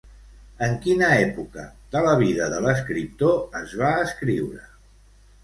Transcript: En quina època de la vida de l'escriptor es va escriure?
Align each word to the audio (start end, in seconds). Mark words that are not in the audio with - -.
En 0.67 0.71
quina 0.85 1.09
època 1.25 1.65
de 1.97 2.01
la 2.07 2.15
vida 2.23 2.47
de 2.55 2.63
l'escriptor 2.69 3.61
es 3.61 3.77
va 3.83 3.93
escriure? 4.09 4.67